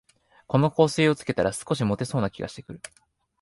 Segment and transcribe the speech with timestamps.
[0.47, 2.81] この香水をつけたら、少しもてそうな気がしてくる